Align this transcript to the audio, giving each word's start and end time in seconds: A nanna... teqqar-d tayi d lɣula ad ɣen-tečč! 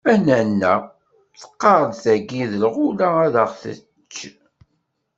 A 0.11 0.15
nanna... 0.25 0.73
teqqar-d 1.39 1.93
tayi 2.03 2.43
d 2.51 2.53
lɣula 2.63 3.09
ad 3.25 3.35
ɣen-tečč! 3.43 4.15